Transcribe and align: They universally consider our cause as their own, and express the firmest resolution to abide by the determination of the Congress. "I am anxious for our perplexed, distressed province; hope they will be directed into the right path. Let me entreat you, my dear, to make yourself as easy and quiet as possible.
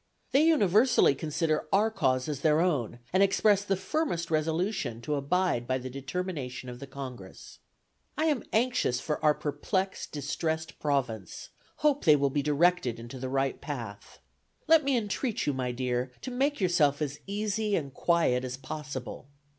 They 0.31 0.41
universally 0.43 1.13
consider 1.13 1.67
our 1.71 1.91
cause 1.91 2.27
as 2.27 2.39
their 2.39 2.59
own, 2.59 2.97
and 3.13 3.21
express 3.21 3.63
the 3.63 3.75
firmest 3.75 4.31
resolution 4.31 4.99
to 5.01 5.13
abide 5.13 5.67
by 5.67 5.77
the 5.77 5.91
determination 5.91 6.69
of 6.69 6.79
the 6.79 6.87
Congress. 6.87 7.59
"I 8.17 8.25
am 8.25 8.43
anxious 8.51 8.99
for 8.99 9.23
our 9.23 9.35
perplexed, 9.35 10.11
distressed 10.11 10.79
province; 10.79 11.49
hope 11.85 12.03
they 12.05 12.15
will 12.15 12.31
be 12.31 12.41
directed 12.41 12.99
into 12.99 13.19
the 13.19 13.29
right 13.29 13.61
path. 13.61 14.17
Let 14.67 14.83
me 14.83 14.97
entreat 14.97 15.45
you, 15.45 15.53
my 15.53 15.71
dear, 15.71 16.11
to 16.23 16.31
make 16.31 16.59
yourself 16.59 16.99
as 17.03 17.19
easy 17.27 17.75
and 17.75 17.93
quiet 17.93 18.43
as 18.43 18.57
possible. 18.57 19.27